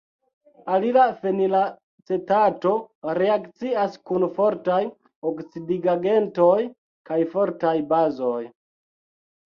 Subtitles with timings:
[0.75, 2.71] Alila fenilacetato
[3.19, 4.81] reakcias kun fortaj
[5.35, 6.61] oksidigagentoj
[7.13, 8.45] kaj fortaj bazoj.